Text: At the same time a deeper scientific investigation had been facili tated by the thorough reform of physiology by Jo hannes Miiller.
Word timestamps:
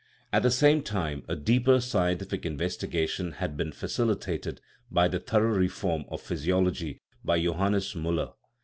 At 0.33 0.41
the 0.41 0.49
same 0.49 0.81
time 0.81 1.21
a 1.27 1.35
deeper 1.35 1.79
scientific 1.79 2.43
investigation 2.43 3.33
had 3.33 3.55
been 3.55 3.69
facili 3.69 4.15
tated 4.15 4.57
by 4.89 5.07
the 5.07 5.19
thorough 5.19 5.53
reform 5.55 6.05
of 6.09 6.21
physiology 6.21 6.99
by 7.23 7.39
Jo 7.39 7.53
hannes 7.53 7.93
Miiller. 7.93 8.31